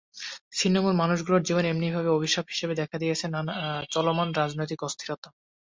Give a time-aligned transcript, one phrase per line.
[0.51, 3.25] ছিন্নমূল মানুষগুলোর জীবনে এমনিতেই অভিশাপ হিসেবে দেখা দিয়েছে
[3.91, 5.27] চলমান রাজনৈতিক অস্থিরতা।